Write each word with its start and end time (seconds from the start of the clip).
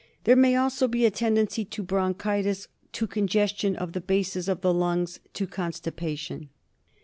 There 0.23 0.35
may 0.35 0.55
also 0.55 0.87
be 0.87 1.05
a 1.05 1.11
tendency 1.11 1.63
to 1.63 1.83
bronchitis, 1.83 2.67
to 2.93 3.05
con 3.05 3.27
gestion 3.27 3.75
of 3.75 3.93
the 3.93 4.01
bases 4.01 4.49
of 4.49 4.61
the 4.61 4.73
lungs, 4.73 5.19
to 5.33 5.45
constipation. 5.45 6.49